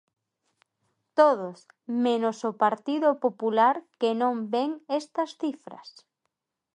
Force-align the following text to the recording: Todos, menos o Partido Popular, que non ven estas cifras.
Todos, 1.19 1.57
menos 2.05 2.37
o 2.49 2.51
Partido 2.65 3.09
Popular, 3.25 3.75
que 3.99 4.11
non 4.21 4.35
ven 4.53 4.69
estas 5.01 5.29
cifras. 5.41 5.89